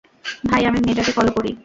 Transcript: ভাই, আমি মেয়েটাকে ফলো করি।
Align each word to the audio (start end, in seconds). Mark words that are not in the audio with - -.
ভাই, 0.45 0.61
আমি 0.65 0.79
মেয়েটাকে 0.85 1.11
ফলো 1.11 1.31
করি। 1.31 1.51